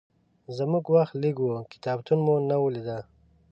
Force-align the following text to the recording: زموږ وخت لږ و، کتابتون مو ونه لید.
زموږ 0.57 0.85
وخت 0.95 1.13
لږ 1.23 1.35
و، 1.41 1.47
کتابتون 1.73 2.19
مو 2.25 2.33
ونه 2.37 2.57
لید. 2.75 2.87